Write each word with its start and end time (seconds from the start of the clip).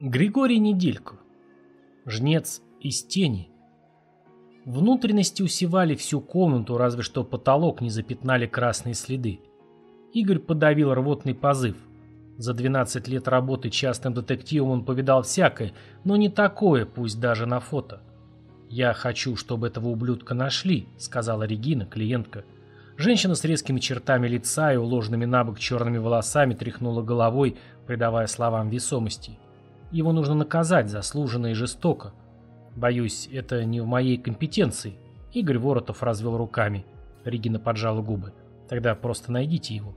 Григорий 0.00 0.60
Неделько. 0.60 1.16
Жнец 2.06 2.62
из 2.80 3.02
тени. 3.02 3.50
Внутренности 4.64 5.42
усевали 5.42 5.96
всю 5.96 6.20
комнату, 6.20 6.78
разве 6.78 7.02
что 7.02 7.24
потолок 7.24 7.80
не 7.80 7.90
запятнали 7.90 8.46
красные 8.46 8.94
следы. 8.94 9.40
Игорь 10.12 10.38
подавил 10.38 10.94
рвотный 10.94 11.34
позыв. 11.34 11.87
За 12.38 12.54
12 12.54 13.08
лет 13.08 13.26
работы 13.26 13.68
частным 13.68 14.14
детективом 14.14 14.70
он 14.70 14.84
повидал 14.84 15.22
всякое, 15.22 15.72
но 16.04 16.16
не 16.16 16.28
такое, 16.28 16.86
пусть 16.86 17.18
даже 17.18 17.46
на 17.46 17.58
фото. 17.58 18.00
«Я 18.70 18.92
хочу, 18.92 19.34
чтобы 19.34 19.66
этого 19.66 19.88
ублюдка 19.88 20.34
нашли»,— 20.34 20.88
сказала 20.98 21.42
Регина, 21.42 21.84
клиентка. 21.84 22.44
Женщина 22.96 23.34
с 23.34 23.42
резкими 23.42 23.80
чертами 23.80 24.28
лица 24.28 24.72
и 24.72 24.76
уложенными 24.76 25.24
на 25.24 25.42
бок 25.42 25.58
черными 25.58 25.98
волосами 25.98 26.54
тряхнула 26.54 27.02
головой, 27.02 27.56
придавая 27.86 28.28
словам 28.28 28.68
весомости. 28.68 29.38
Его 29.90 30.12
нужно 30.12 30.34
наказать 30.34 30.88
заслуженно 30.88 31.48
и 31.48 31.54
жестоко. 31.54 32.12
Боюсь, 32.76 33.28
это 33.32 33.64
не 33.64 33.80
в 33.80 33.86
моей 33.86 34.16
компетенции. 34.16 34.98
Игорь 35.32 35.58
Воротов 35.58 36.04
развел 36.04 36.36
руками. 36.36 36.86
Регина 37.24 37.58
поджала 37.58 38.00
губы. 38.00 38.32
Тогда 38.68 38.94
просто 38.94 39.32
найдите 39.32 39.74
его. 39.74 39.94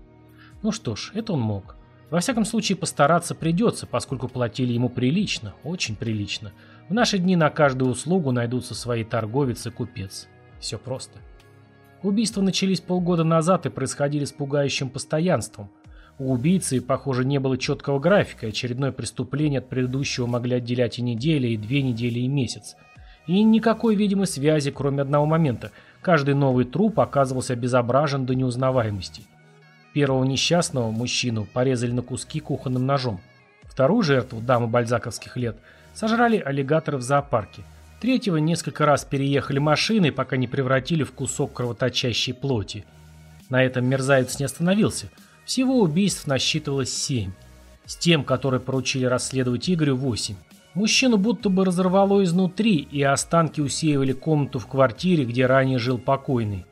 Ну 0.63 0.71
что 0.71 0.95
ж, 0.95 1.11
это 1.13 1.33
он 1.33 1.41
мог. 1.41 1.75
Во 2.11 2.19
всяком 2.19 2.45
случае, 2.45 2.77
постараться 2.77 3.33
придется, 3.33 3.87
поскольку 3.87 4.27
платили 4.27 4.73
ему 4.73 4.89
прилично, 4.89 5.55
очень 5.63 5.95
прилично. 5.95 6.51
В 6.87 6.93
наши 6.93 7.17
дни 7.17 7.35
на 7.35 7.49
каждую 7.49 7.89
услугу 7.89 8.31
найдутся 8.31 8.75
свои 8.75 9.03
торговец 9.03 9.65
и 9.65 9.71
купец. 9.71 10.27
Все 10.59 10.77
просто. 10.77 11.17
Убийства 12.03 12.41
начались 12.41 12.81
полгода 12.81 13.23
назад 13.23 13.65
и 13.65 13.69
происходили 13.69 14.25
с 14.25 14.31
пугающим 14.31 14.91
постоянством– 14.91 15.71
у 16.21 16.33
убийцы, 16.33 16.81
похоже, 16.81 17.25
не 17.25 17.39
было 17.39 17.57
четкого 17.57 17.97
графика, 17.97 18.45
очередное 18.45 18.91
преступление 18.91 19.57
от 19.57 19.69
предыдущего 19.69 20.27
могли 20.27 20.57
отделять 20.57 20.99
и 20.99 21.01
неделя, 21.01 21.49
и 21.49 21.57
две 21.57 21.81
недели, 21.81 22.19
и 22.19 22.27
месяц. 22.27 22.75
И 23.25 23.41
никакой 23.41 23.95
видимой 23.95 24.27
связи, 24.27 24.69
кроме 24.69 25.01
одного 25.01 25.25
момента. 25.25 25.71
Каждый 25.99 26.35
новый 26.35 26.65
труп 26.65 26.99
оказывался 26.99 27.53
обезображен 27.53 28.27
до 28.27 28.35
неузнаваемости. 28.35 29.23
Первого 29.93 30.23
несчастного, 30.23 30.91
мужчину, 30.91 31.45
порезали 31.45 31.91
на 31.91 32.01
куски 32.01 32.39
кухонным 32.39 32.85
ножом. 32.85 33.19
Вторую 33.63 34.03
жертву, 34.03 34.41
даму 34.41 34.67
бальзаковских 34.67 35.37
лет, 35.37 35.57
сожрали 35.93 36.37
аллигаторы 36.37 36.97
в 36.97 37.01
зоопарке. 37.01 37.63
Третьего 37.99 38.37
несколько 38.37 38.85
раз 38.85 39.05
переехали 39.05 39.59
машины, 39.59 40.11
пока 40.11 40.37
не 40.37 40.47
превратили 40.47 41.03
в 41.03 41.11
кусок 41.11 41.53
кровоточащей 41.53 42.33
плоти. 42.33 42.85
На 43.49 43.63
этом 43.63 43.85
мерзавец 43.85 44.39
не 44.39 44.45
остановился– 44.45 45.09
всего 45.45 45.81
убийств 45.81 46.27
насчитывалось 46.27 46.93
семь. 46.93 47.31
С 47.85 47.95
тем, 47.97 48.23
который 48.23 48.59
поручили 48.59 49.05
расследовать 49.05 49.69
Игорю, 49.69 49.97
восемь. 49.97 50.35
Мужчину 50.73 51.17
будто 51.17 51.49
бы 51.49 51.65
разорвало 51.65 52.23
изнутри, 52.23 52.75
и 52.75 53.03
останки 53.03 53.59
усеивали 53.59 54.13
комнату 54.13 54.59
в 54.59 54.67
квартире, 54.67 55.25
где 55.25 55.45
ранее 55.45 55.77
жил 55.77 55.97
покойный. 55.97 56.65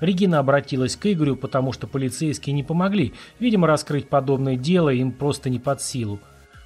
Регина 0.00 0.38
обратилась 0.38 0.96
к 0.96 1.06
Игорю, 1.06 1.36
потому 1.36 1.72
что 1.72 1.86
полицейские 1.86 2.54
не 2.54 2.62
помогли. 2.62 3.12
Видимо, 3.38 3.66
раскрыть 3.66 4.08
подобное 4.08 4.56
дело 4.56 4.88
им 4.90 5.12
просто 5.12 5.50
не 5.50 5.58
под 5.58 5.82
силу. 5.82 6.20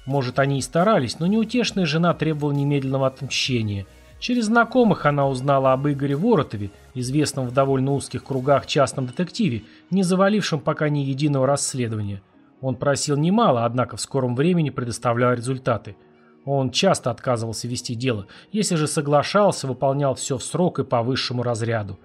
Может, 0.05 0.39
они 0.39 0.59
и 0.59 0.61
старались, 0.61 1.19
но 1.19 1.25
неутешная 1.25 1.85
жена 1.85 2.13
требовала 2.13 2.53
немедленного 2.53 3.07
отмщения. 3.07 3.85
Через 4.19 4.45
знакомых 4.45 5.05
она 5.05 5.27
узнала 5.27 5.73
об 5.73 5.87
Игоре 5.87 6.15
Воротове, 6.15 6.71
известном 6.93 7.47
в 7.47 7.53
довольно 7.53 7.91
узких 7.93 8.23
кругах 8.23 8.65
частном 8.65 9.07
детективе, 9.07 9.63
не 9.89 10.03
завалившем 10.03 10.59
пока 10.59 10.89
ни 10.89 10.99
единого 10.99 11.45
расследования. 11.45 12.21
Он 12.61 12.75
просил 12.75 13.17
немало, 13.17 13.65
однако 13.65 13.97
в 13.97 14.01
скором 14.01 14.35
времени 14.35 14.69
предоставлял 14.69 15.33
результаты. 15.33 15.97
Он 16.45 16.71
часто 16.71 17.11
отказывался 17.11 17.67
вести 17.67 17.95
дело, 17.95 18.27
если 18.51 18.75
же 18.75 18.87
соглашался, 18.87 19.67
выполнял 19.67 20.15
все 20.15 20.37
в 20.37 20.43
срок 20.43 20.79
и 20.79 20.83
по 20.83 21.01
высшему 21.03 21.43
разряду. 21.43 21.99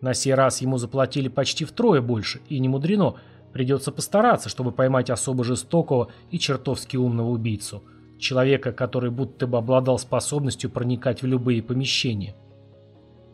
На 0.00 0.14
сей 0.14 0.34
раз 0.34 0.60
ему 0.60 0.78
заплатили 0.78 1.28
почти 1.28 1.64
втрое 1.64 2.00
больше, 2.00 2.40
и 2.48 2.58
не 2.58 2.68
мудрено, 2.68 3.14
придется 3.52 3.92
постараться, 3.92 4.48
чтобы 4.48 4.72
поймать 4.72 5.10
особо 5.10 5.42
жестокого 5.44 6.08
и 6.30 6.38
чертовски 6.38 6.96
умного 6.96 7.30
убийцу. 7.30 7.82
Человека, 8.18 8.72
который 8.72 9.10
будто 9.10 9.46
бы 9.46 9.58
обладал 9.58 9.98
способностью 9.98 10.70
проникать 10.70 11.22
в 11.22 11.26
любые 11.26 11.62
помещения. 11.62 12.34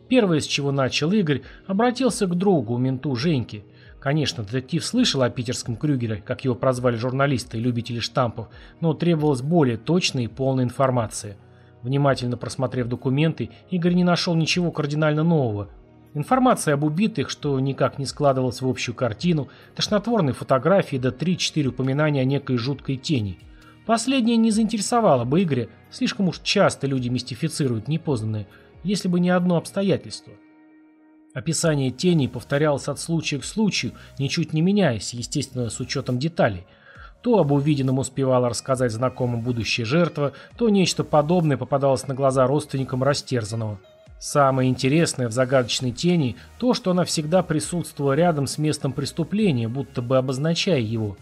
Первое, 0.09 0.39
с 0.39 0.45
чего 0.45 0.71
начал 0.71 1.11
Игорь, 1.11 1.41
обратился 1.65 2.27
к 2.27 2.35
другу, 2.35 2.77
менту 2.77 3.15
Женьке. 3.15 3.63
Конечно, 3.99 4.43
детектив 4.43 4.83
слышал 4.83 5.21
о 5.21 5.29
питерском 5.29 5.77
Крюгере, 5.77 6.17
как 6.17 6.43
его 6.43 6.55
прозвали 6.55 6.97
журналисты 6.97 7.57
и 7.57 7.61
любители 7.61 7.99
штампов, 7.99 8.49
но 8.81 8.93
требовалась 8.93 9.41
более 9.41 9.77
точная 9.77 10.23
и 10.23 10.27
полная 10.27 10.65
информация. 10.65 11.37
Внимательно 11.81 12.37
просмотрев 12.37 12.87
документы, 12.87 13.49
Игорь 13.71 13.93
не 13.93 14.03
нашел 14.03 14.35
ничего 14.35 14.71
кардинально 14.71 15.23
нового. 15.23 15.69
Информация 16.13 16.75
об 16.75 16.83
убитых, 16.83 17.29
что 17.29 17.59
никак 17.59 17.97
не 17.97 18.05
складывалась 18.05 18.61
в 18.61 18.67
общую 18.67 18.95
картину, 18.95 19.49
тошнотворные 19.75 20.33
фотографии 20.33 20.97
да 20.97 21.09
3-4 21.09 21.67
упоминания 21.67 22.21
о 22.21 22.25
некой 22.25 22.57
жуткой 22.57 22.97
тени. 22.97 23.39
Последнее 23.85 24.37
не 24.37 24.51
заинтересовало 24.51 25.25
бы 25.25 25.41
Игоря, 25.43 25.69
слишком 25.91 26.27
уж 26.29 26.39
часто 26.39 26.87
люди 26.87 27.09
мистифицируют 27.09 27.87
непознанное– 27.87 28.47
если 28.83 29.07
бы 29.07 29.19
не 29.19 29.29
одно 29.29 29.57
обстоятельство. 29.57 30.33
Описание 31.33 31.89
тени 31.89 32.27
повторялось 32.27 32.87
от 32.87 32.99
случая 32.99 33.39
к 33.39 33.45
случаю, 33.45 33.93
ничуть 34.19 34.53
не 34.53 34.61
меняясь, 34.61 35.13
естественно, 35.13 35.69
с 35.69 35.79
учетом 35.79 36.19
деталей. 36.19 36.65
То 37.23 37.39
об 37.39 37.51
увиденном 37.53 37.99
успевала 37.99 38.49
рассказать 38.49 38.91
знакомым 38.91 39.41
будущая 39.41 39.85
жертва, 39.85 40.33
то 40.57 40.69
нечто 40.69 41.03
подобное 41.03 41.57
попадалось 41.57 42.07
на 42.07 42.13
глаза 42.13 42.45
родственникам 42.45 43.01
растерзанного. 43.01 43.79
Самое 44.25 44.69
интересное 44.69 45.27
в 45.27 45.33
загадочной 45.33 45.91
тени 45.91 46.37
то, 46.57 46.73
что 46.73 46.91
она 46.91 47.03
всегда 47.03 47.43
присутствовала 47.43 48.13
рядом 48.13 48.47
с 48.47 48.57
местом 48.57 48.93
преступления, 48.93 49.67
будто 49.67 50.01
бы 50.01 50.17
обозначая 50.17 50.79
его. 50.79 51.17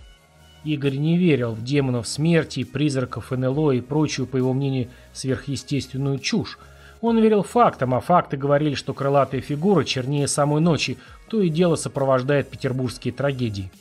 Игорь 0.64 0.98
не 0.98 1.18
верил 1.18 1.54
в 1.54 1.64
демонов 1.64 2.08
смерти, 2.08 2.64
призраков 2.64 3.32
НЛО 3.32 3.72
и 3.72 3.82
прочую, 3.82 4.28
по 4.28 4.38
его 4.38 4.54
мнению, 4.54 4.90
сверхъестественную 5.14 6.20
чушь, 6.20 6.60
он 7.02 7.18
верил 7.18 7.42
фактам, 7.42 7.96
а 7.96 8.02
факты 8.02 8.38
говорили, 8.38 8.76
что 8.76 8.94
крылатая 8.94 9.42
фигура 9.42 9.84
чернее 9.84 10.28
самой 10.28 10.62
ночи, 10.62 11.00
то 11.28 11.42
и 11.42 11.50
дело 11.50 11.78
сопровождает 11.78 12.52
петербургские 12.52 13.16
трагедии. 13.16 13.72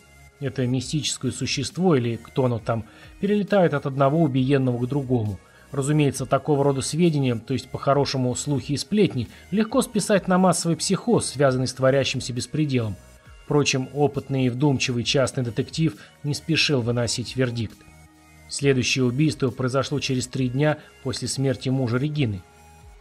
Это 0.40 0.66
мистическое 0.66 1.30
существо, 1.30 1.94
или 1.94 2.16
кто 2.16 2.46
оно 2.46 2.58
там, 2.58 2.86
перелетает 3.20 3.74
от 3.74 3.84
одного 3.84 4.22
убиенного 4.22 4.78
к 4.78 4.88
другому. 4.88 5.38
Разумеется, 5.72 6.26
такого 6.26 6.64
рода 6.64 6.82
сведения, 6.82 7.36
то 7.36 7.52
есть 7.52 7.68
по-хорошему 7.68 8.34
слухи 8.34 8.72
и 8.72 8.76
сплетни, 8.76 9.28
легко 9.50 9.82
списать 9.82 10.26
на 10.26 10.36
массовый 10.36 10.76
психоз, 10.76 11.26
связанный 11.26 11.68
с 11.68 11.72
творящимся 11.72 12.32
беспределом. 12.32 12.96
Впрочем, 13.44 13.88
опытный 13.94 14.46
и 14.46 14.48
вдумчивый 14.48 15.04
частный 15.04 15.44
детектив 15.44 15.96
не 16.22 16.34
спешил 16.34 16.82
выносить 16.82 17.36
вердикт. 17.36 17.78
Следующее 18.48 19.04
убийство 19.04 19.50
произошло 19.50 20.00
через 20.00 20.26
три 20.26 20.48
дня 20.48 20.78
после 21.04 21.28
смерти 21.28 21.68
мужа 21.68 21.98
Регины. 21.98 22.42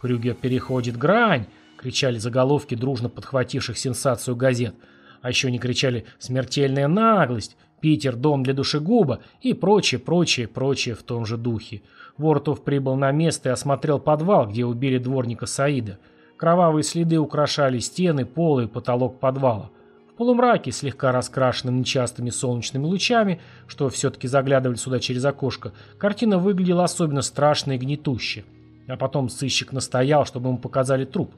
«Крюгер 0.00 0.34
переходит 0.34 0.96
грань!»— 0.96 1.46
кричали 1.76 2.18
заголовки 2.18 2.76
дружно 2.76 3.08
подхвативших 3.08 3.76
сенсацию 3.76 4.36
газет. 4.36 4.74
А 5.22 5.28
еще 5.28 5.50
не 5.50 5.58
кричали 5.58 6.06
«Смертельная 6.18 6.86
наглость!» 6.86 7.56
«Питер, 7.80 8.16
дом 8.16 8.42
для 8.42 8.54
душегуба» 8.54 9.20
и 9.40 9.54
прочее, 9.54 9.98
прочее, 9.98 10.48
прочее 10.48 10.94
в 10.94 11.02
том 11.02 11.24
же 11.24 11.36
духе. 11.36 11.82
Вортов 12.18 12.62
прибыл 12.62 12.96
на 12.96 13.10
место 13.12 13.48
и 13.48 13.52
осмотрел 13.52 13.98
подвал, 13.98 14.46
где 14.46 14.64
убили 14.64 14.98
дворника 14.98 15.46
Саида. 15.46 15.98
Кровавые 16.36 16.82
следы 16.82 17.18
украшали 17.18 17.78
стены, 17.78 18.26
пол 18.26 18.60
и 18.60 18.66
потолок 18.66 19.18
подвала. 19.20 19.70
В 20.12 20.16
полумраке, 20.16 20.70
слегка 20.70 21.12
раскрашенным 21.12 21.78
нечастыми 21.78 22.28
солнечными 22.30 22.84
лучами, 22.84 23.40
что 23.66 23.88
все-таки 23.88 24.28
заглядывали 24.28 24.76
сюда 24.76 24.98
через 25.00 25.24
окошко, 25.24 25.72
картина 25.96 26.38
выглядела 26.38 26.84
особенно 26.84 27.22
страшно 27.22 27.72
и 27.72 27.78
гнетуще. 27.78 28.44
А 28.86 28.96
потом 28.96 29.28
сыщик 29.28 29.72
настоял, 29.72 30.26
чтобы 30.26 30.48
ему 30.48 30.58
показали 30.58 31.04
труп. 31.04 31.32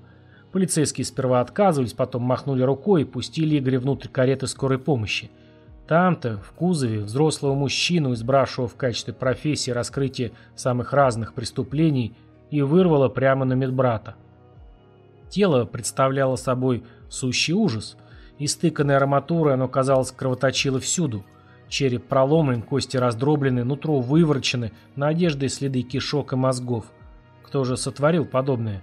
Полицейские 0.51 1.05
сперва 1.05 1.41
отказывались, 1.41 1.93
потом 1.93 2.23
махнули 2.23 2.63
рукой 2.63 3.03
и 3.03 3.07
пустили 3.07 3.59
Игоря 3.59 3.79
внутрь 3.79 4.09
кареты 4.09 4.47
скорой 4.47 4.79
помощи. 4.79 5.31
Там-то, 5.87 6.39
в 6.39 6.53
кузове, 6.53 7.01
взрослого 7.01 7.55
мужчину, 7.55 8.13
избравшего 8.15 8.69
в 8.69 8.77
качестве 8.77 9.13
профессии 9.13 9.71
раскрытие 9.71 10.33
самых 10.55 10.93
разных 10.93 11.35
преступлений, 11.35 12.17
и 12.51 12.61
вырвало 12.63 13.09
прямо 13.09 13.45
на 13.45 13.55
медбрата. 13.55 14.15
Тело 15.31 15.65
представляло 15.65 16.37
собой 16.37 16.85
сущий 17.09 17.55
ужас. 17.55 17.97
Истыканной 18.39 18.97
арматурой 18.97 19.55
оно, 19.55 19.69
казалось, 19.69 20.13
кровоточило 20.13 20.79
всюду. 20.79 21.25
Череп 21.69 22.07
проломлен, 22.07 22.61
кости 22.61 22.99
раздроблены, 22.99 23.65
нутро 23.65 24.01
выворочены, 24.01 24.73
на 24.97 25.09
одежде 25.09 25.49
следы 25.49 25.83
кишок 25.83 26.35
и 26.35 26.37
мозгов– 26.37 26.87
кто 27.53 27.65
же 27.65 27.77
сотворил 27.77 28.25
подобное. 28.25 28.81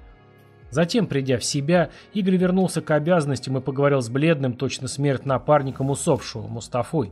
Затем, 0.72 1.08
придя 1.08 1.38
в 1.38 1.44
себя, 1.44 1.90
Игорь 2.14 2.38
вернулся 2.38 2.82
к 2.82 2.92
обязанностям 2.92 3.58
и 3.58 3.62
поговорил 3.62 4.02
с 4.02 4.10
бледным, 4.10 4.54
точно 4.54 4.88
смерть 4.88 5.26
напарником 5.26 5.90
усопшего, 5.90 6.48
Мустафой. 6.48 7.12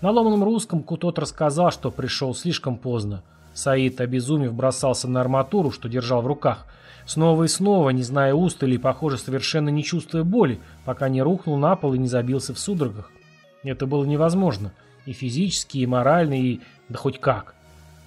На 0.00 0.10
ломаном 0.10 0.44
русском 0.44 0.82
Кутот 0.82 1.18
рассказал, 1.18 1.70
что 1.70 1.90
пришел 1.90 2.34
слишком 2.34 2.76
поздно. 2.76 3.22
Саид, 3.54 4.00
обезумев, 4.00 4.54
бросался 4.54 5.08
на 5.08 5.20
арматуру, 5.20 5.70
что 5.70 5.88
держал 5.88 6.22
в 6.22 6.26
руках. 6.26 6.66
Снова 7.06 7.44
и 7.44 7.48
снова, 7.48 7.90
не 7.90 8.02
зная 8.02 8.34
устали 8.34 8.74
и, 8.74 8.78
похоже, 8.78 9.16
совершенно 9.16 9.70
не 9.70 9.82
чувствуя 9.82 10.22
боли, 10.22 10.60
пока 10.84 11.08
не 11.08 11.22
рухнул 11.22 11.56
на 11.56 11.74
пол 11.74 11.94
и 11.94 11.98
не 11.98 12.06
забился 12.06 12.54
в 12.54 12.58
судорогах. 12.58 13.10
Это 13.64 13.86
было 13.86 14.04
невозможно. 14.04 14.72
И 15.06 15.12
физически, 15.12 15.78
и 15.78 15.86
морально, 15.86 16.34
и... 16.34 16.60
да 16.88 16.98
хоть 16.98 17.18
как. 17.18 17.54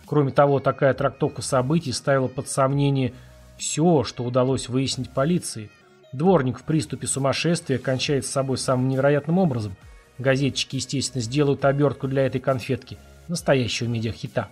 Кроме 0.06 0.32
того, 0.32 0.60
такая 0.60 0.94
трактовка 0.94 1.42
событий 1.42 1.92
ставила 1.92 2.28
под 2.28 2.48
сомнение 2.48 3.14
все, 3.62 4.04
что 4.04 4.24
удалось 4.24 4.70
выяснить 4.70 5.12
полиции. 5.12 5.70
Дворник 6.14 6.60
в 6.60 6.64
приступе 6.64 7.06
сумасшествия 7.06 7.78
кончает 7.78 8.26
с 8.26 8.30
собой 8.30 8.58
самым 8.58 8.90
невероятным 8.90 9.38
образом. 9.38 9.76
Газетчики, 10.18 10.78
естественно, 10.78 11.22
сделают 11.22 11.64
обертку 11.64 12.08
для 12.08 12.26
этой 12.26 12.42
конфетки. 12.42 12.98
Настоящего 13.28 13.88
медиахита. 13.88 14.50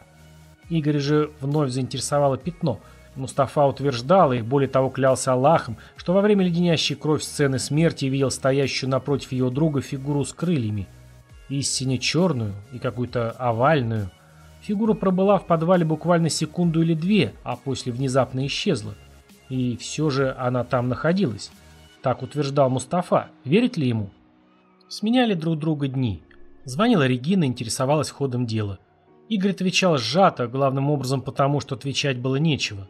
Игорь 0.69 1.00
же 1.00 1.31
вновь 1.41 1.71
заинтересовало 1.71 2.38
пятно. 2.38 2.79
Мустафа 3.15 3.65
утверждал 3.65 4.31
и, 4.31 4.41
более 4.41 4.69
того, 4.69 4.89
клялся 4.89 5.33
Аллахом, 5.33 5.77
что 5.97 6.13
во 6.13 6.21
время 6.21 6.45
леденящей 6.45 6.95
кровь 6.95 7.23
сцены 7.23 7.57
смерти 7.57 8.05
видел 8.05 8.29
стоящую 8.29 8.91
напротив 8.91 9.31
его 9.31 9.50
друга 9.50 9.81
фигуру 9.81 10.23
с 10.23 10.33
крыльями. 10.33 10.88
Истине 11.50 11.97
черную 11.97 12.53
и 12.71 12.77
какую-то 12.77 13.31
овальную– 13.31 14.12
Фигура 14.69 14.94
пробыла 14.94 15.39
в 15.39 15.48
подвале 15.48 15.83
буквально 15.83 16.30
секунду 16.30 16.83
или 16.83 16.94
две, 16.94 17.33
а 17.42 17.56
после 17.56 17.92
внезапно 17.92 18.45
исчезла. 18.45 18.94
И 19.50 19.75
все 19.77 20.12
же 20.12 20.36
она 20.38 20.63
там 20.63 20.89
находилась. 20.89 21.50
Так 22.04 22.21
утверждал 22.21 22.69
Мустафа. 22.69 23.30
Верит 23.44 23.77
ли 23.77 23.88
ему? 23.88 24.12
Сменяли 24.88 25.33
друг 25.33 25.57
друга 25.57 25.88
дни. 25.88 26.21
Звонила 26.66 27.07
Регина, 27.07 27.45
интересовалась 27.45 28.12
ходом 28.12 28.45
дела. 28.45 28.77
Игорь 29.27 29.54
отвечал 29.54 29.98
сжато, 29.98 30.48
главным 30.48 30.92
образом 30.92 31.24
потому, 31.24 31.62
что 31.62 31.74
отвечать 31.74 32.19
было 32.19 32.36
нечего. 32.36 32.88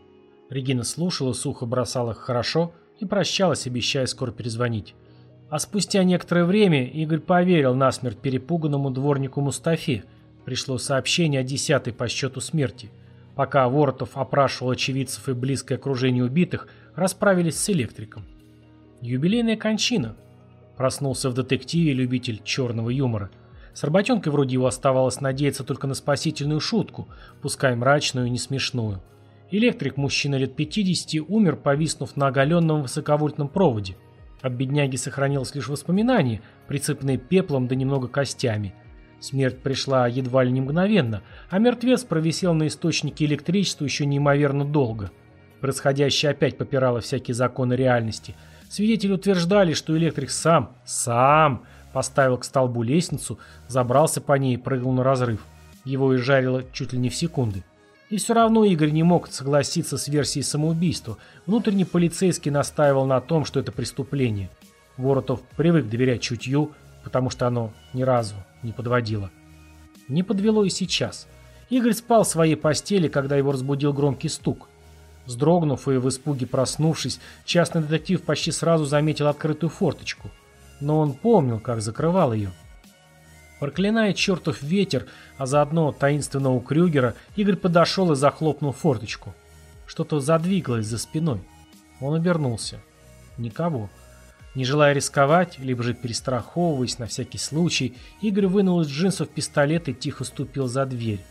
Регина 0.49 0.83
слушала, 0.83 1.31
сухо 1.31 1.65
бросала 1.65 2.13
«хорошо» 2.13 2.73
и 2.99 3.05
прощалась, 3.05 3.67
обещая 3.67 4.05
скоро 4.07 4.31
перезвонить. 4.31 4.95
А 5.49 5.59
спустя 5.59 6.03
некоторое 6.03 6.43
время 6.43 6.83
Игорь 6.87 7.21
поверил 7.21 7.73
насмерть 7.73 8.17
перепуганному 8.17 8.91
дворнику 8.91 9.39
Мустафе– 9.39 10.03
пришло 10.49 10.79
сообщение 10.79 11.41
о 11.41 11.43
десятой 11.43 11.93
по 11.93 12.07
счету 12.07 12.41
смерти. 12.41 12.89
Пока 13.35 13.69
Воротов 13.69 14.17
опрашивал 14.17 14.71
очевидцев 14.71 15.29
и 15.29 15.33
близкое 15.33 15.75
окружение 15.75 16.23
убитых, 16.23 16.67
расправились 16.95 17.59
с 17.59 17.69
электриком. 17.69 18.25
Юбилейная 18.99 19.57
кончина. 19.57 20.15
Проснулся 20.75 21.29
в 21.29 21.35
детективе 21.35 21.93
любитель 21.93 22.41
черного 22.43 22.89
юмора. 22.89 23.29
С 23.75 23.83
работенкой 23.83 24.31
вроде 24.31 24.53
его 24.53 24.65
оставалось 24.65 25.21
надеяться 25.21 25.63
только 25.63 25.85
на 25.85 25.93
спасительную 25.93 26.61
шутку, 26.61 27.07
пускай 27.43 27.75
мрачную 27.75 28.25
и 28.25 28.31
не 28.31 28.39
смешную. 28.39 29.03
Электрик, 29.51 29.97
мужчина 29.97 30.33
лет 30.33 30.55
50, 30.55 31.29
умер, 31.29 31.57
повиснув 31.57 32.15
на 32.17 32.25
оголенном 32.25 32.81
высоковольтном 32.81 33.49
проводе. 33.49 33.97
От 34.41 34.53
бедняги 34.53 34.95
сохранилось 34.95 35.53
лишь 35.53 35.67
воспоминание, 35.67 36.41
прицепленное 36.67 37.17
пеплом 37.17 37.67
да 37.67 37.75
немного 37.75 38.07
костями– 38.07 38.73
Смерть 39.19 39.59
пришла 39.59 40.07
едва 40.07 40.43
ли 40.43 40.51
не 40.51 40.61
мгновенно, 40.61 41.21
а 41.49 41.59
мертвец 41.59 42.03
провисел 42.03 42.53
на 42.53 42.67
источнике 42.67 43.25
электричества 43.25 43.83
еще 43.83 44.05
неимоверно 44.05 44.63
долго. 44.63 45.11
Происходящее 45.59 46.31
опять 46.31 46.57
попирало 46.57 47.01
всякие 47.01 47.35
законы 47.35 47.73
реальности. 47.73 48.35
Свидетели 48.69 49.11
утверждали, 49.11 49.73
что 49.73 49.97
электрик 49.97 50.29
сам, 50.29 50.75
сам 50.85 51.65
поставил 51.91 52.37
к 52.37 52.45
столбу 52.45 52.81
лестницу, 52.81 53.39
забрался 53.67 54.21
по 54.21 54.33
ней 54.33 54.53
и 54.53 54.57
прыгнул 54.57 54.93
на 54.93 55.03
разрыв. 55.03 55.45
Его 55.83 56.15
изжарило 56.15 56.63
чуть 56.71 56.93
ли 56.93 56.99
не 56.99 57.09
в 57.09 57.15
секунды. 57.15 57.63
И 58.09 58.17
все 58.17 58.33
равно 58.33 58.63
Игорь 58.63 58.91
не 58.91 59.03
мог 59.03 59.27
согласиться 59.27 59.97
с 59.97 60.07
версией 60.07 60.43
самоубийства. 60.43 61.17
Внутренний 61.45 61.85
полицейский 61.85 62.51
настаивал 62.51 63.05
на 63.05 63.19
том, 63.21 63.43
что 63.43 63.59
это 63.59 63.71
преступление. 63.71 64.49
Воротов 64.97 65.41
привык 65.57 65.87
доверять 65.87 66.21
чутью, 66.21 66.71
потому 67.03 67.29
что 67.29 67.47
оно 67.47 67.71
ни 67.93 68.03
разу 68.03 68.35
не 68.63 68.71
подводило. 68.71 69.31
Не 70.07 70.23
подвело 70.23 70.63
и 70.63 70.69
сейчас. 70.69 71.27
Игорь 71.69 71.93
спал 71.93 72.23
в 72.23 72.27
своей 72.27 72.55
постели, 72.55 73.07
когда 73.07 73.37
его 73.37 73.51
разбудил 73.51 73.93
громкий 73.93 74.29
стук. 74.29 74.67
Вздрогнув 75.25 75.87
и 75.87 75.97
в 75.97 76.09
испуге 76.09 76.47
проснувшись, 76.47 77.19
частный 77.45 77.83
детектив 77.83 78.21
почти 78.23 78.51
сразу 78.51 78.85
заметил 78.85 79.27
открытую 79.27 79.69
форточку. 79.69 80.31
Но 80.79 80.99
он 80.99 81.13
помнил, 81.13 81.59
как 81.59 81.81
закрывал 81.81 82.33
ее. 82.33 82.51
Проклиная 83.59 84.13
чертов 84.13 84.63
ветер, 84.63 85.05
а 85.37 85.45
заодно 85.45 85.91
таинственного 85.91 86.61
Крюгера, 86.61 87.13
Игорь 87.35 87.57
подошел 87.57 88.11
и 88.11 88.15
захлопнул 88.15 88.71
форточку. 88.71 89.35
Что-то 89.85 90.19
задвигалось 90.19 90.87
за 90.87 90.97
спиной. 90.97 91.41
Он 91.99 92.15
обернулся. 92.15 92.79
Никого. 93.37 93.89
Не 94.59 94.65
желая 94.65 94.91
рисковать, 94.91 95.57
либо 95.57 95.83
же 95.83 95.93
перестраховываясь 95.93 96.99
на 96.99 97.05
всякий 97.05 97.37
случай, 97.37 97.95
Игорь 98.19 98.47
вынул 98.47 98.81
из 98.81 98.89
джинсов 98.89 99.29
пистолет 99.29 99.87
и 99.87 99.93
тихо 99.93 100.25
ступил 100.25 100.67
за 100.67 100.85
дверь. 100.85 101.21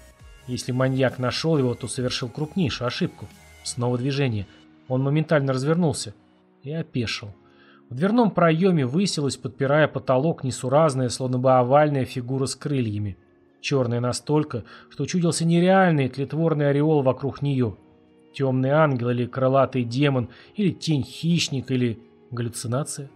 Если 0.47 0.73
маньяк 0.73 1.19
нашел 1.19 1.59
его, 1.59 1.75
то 1.75 1.89
совершил 1.89 2.31
крупнейшую 2.31 2.89
ошибку. 2.89 3.29
Снова 3.65 3.99
движение. 3.99 4.47
Он 4.89 5.03
моментально 5.03 5.53
развернулся 5.53 6.15
и 6.63 6.73
опешил. 6.73 7.35
В 7.91 7.97
дверном 7.97 8.31
проеме 8.31 8.87
высилась, 8.87 9.37
подпирая 9.37 9.89
потолок, 9.89 10.43
несуразная, 10.43 11.11
словно 11.11 11.39
бы 11.39 11.53
овальная 11.53 12.07
фигура 12.07 12.47
с 12.47 12.57
крыльями. 12.57 13.19
Черная 13.61 14.01
настолько, 14.01 14.65
что 14.89 15.05
чудился 15.05 15.45
нереальный 15.45 16.09
тлетворный 16.09 16.71
ореол 16.71 17.03
вокруг 17.03 17.43
нее. 17.43 17.77
Темный 18.33 18.71
ангел 18.71 19.11
или 19.11 19.27
крылатый 19.27 19.85
демон, 19.85 20.31
или 20.57 20.71
тень 20.71 21.05
хищника, 21.05 21.75
или 21.75 21.99
Галлюцинация? 22.31 23.11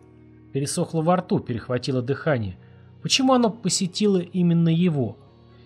Пересохло 0.52 1.02
во 1.02 1.16
рту, 1.16 1.40
перехватило 1.40 2.02
дыхание. 2.02 2.58
Почему 3.02 3.32
оно 3.32 3.50
посетило 3.50 4.18
именно 4.18 4.68
его? 4.68 5.16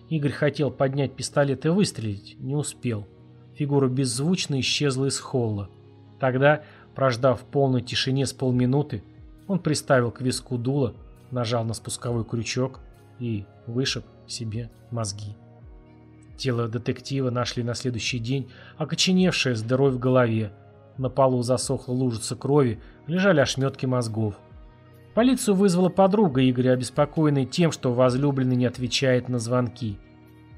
Игорь 0.09 0.31
хотел 0.31 0.71
поднять 0.71 1.13
пистолет 1.13 1.65
и 1.65 1.69
выстрелить, 1.69 2.37
не 2.39 2.55
успел. 2.55 3.07
Фигура 3.55 3.89
беззвучно 3.89 4.59
исчезла 4.59 5.05
из 5.07 5.19
холла. 5.19 5.69
Тогда, 6.19 6.63
прождав 6.95 7.41
в 7.41 7.43
полной 7.43 7.81
тишине 7.81 8.25
с 8.25 8.33
полминуты, 8.33 9.03
он 9.47 9.59
приставил 9.59 10.11
к 10.11 10.21
виску 10.21 10.57
дуло, 10.57 10.95
нажал 11.31 11.65
на 11.65 11.73
спусковой 11.73 12.23
крючок 12.23 12.79
и 13.19 13.45
вышиб 13.65 14.05
себе 14.27 14.69
мозги. 14.91 15.35
Тело 16.37 16.67
детектива 16.67 17.29
нашли 17.29 17.63
на 17.63 17.73
следующий 17.73 18.19
день, 18.19 18.49
окоченевшее 18.77 19.55
с 19.55 19.61
дырой 19.61 19.91
в 19.91 19.99
голове, 19.99 20.53
на 20.97 21.09
полу 21.09 21.41
засохла 21.43 21.93
лужица 21.93 22.35
крови, 22.35 22.79
лежали 23.07 23.39
ошметки 23.39 23.85
мозгов. 23.85 24.35
Полицию 25.17 25.55
вызвала 25.55 25.89
подруга 25.89 26.47
Игоря, 26.47 26.73
обеспокоенная 26.73 27.45
тем, 27.45 27.71
что 27.71 27.91
возлюбленный 27.91 28.55
не 28.55 28.67
отвечает 28.67 29.29
на 29.29 29.39
звонки. 29.39 29.97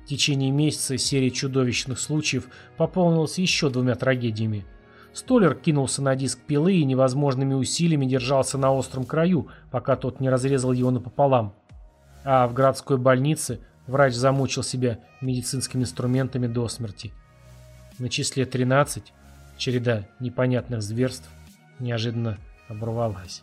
В 0.03 0.07
течение 0.09 0.51
месяца 0.51 0.97
серия 0.97 1.31
чудовищных 1.31 1.97
случаев 1.97 2.49
пополнилась 2.75 3.37
еще 3.37 3.69
двумя 3.69 3.95
трагедиями. 3.95 4.65
Столер 5.13 5.55
кинулся 5.55 6.01
на 6.01 6.13
диск 6.13 6.39
пилы 6.39 6.73
и 6.73 6.83
невозможными 6.83 7.53
усилиями 7.53 8.05
держался 8.05 8.57
на 8.57 8.73
остром 8.73 9.05
краю, 9.05 9.47
пока 9.71 9.95
тот 9.95 10.19
не 10.19 10.29
разрезал 10.29 10.73
его 10.73 10.91
напополам. 10.91 11.53
А 12.25 12.45
в 12.45 12.53
городской 12.53 12.97
больнице 12.97 13.61
врач 13.87 14.13
замучил 14.13 14.63
себя 14.63 14.99
медицинскими 15.21 15.83
инструментами 15.83 16.47
до 16.47 16.67
смерти. 16.67 17.13
На 17.97 18.09
числе 18.09 18.45
13 18.45 19.13
Череда 19.57 20.05
непонятных 20.19 20.81
зверств 20.81 21.29
неожиданно 21.79 22.37
оборвалась. 22.67 23.41